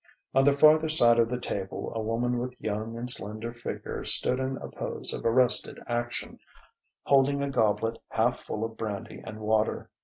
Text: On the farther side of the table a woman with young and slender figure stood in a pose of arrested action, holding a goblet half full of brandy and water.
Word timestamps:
On 0.33 0.43
the 0.43 0.53
farther 0.57 0.89
side 0.89 1.19
of 1.19 1.29
the 1.29 1.39
table 1.39 1.91
a 1.93 2.01
woman 2.01 2.39
with 2.39 2.59
young 2.59 2.97
and 2.97 3.07
slender 3.07 3.53
figure 3.53 4.03
stood 4.03 4.39
in 4.39 4.57
a 4.57 4.67
pose 4.67 5.13
of 5.13 5.23
arrested 5.27 5.77
action, 5.85 6.39
holding 7.03 7.43
a 7.43 7.51
goblet 7.51 7.99
half 8.09 8.39
full 8.39 8.63
of 8.63 8.77
brandy 8.77 9.21
and 9.23 9.39
water. 9.39 9.91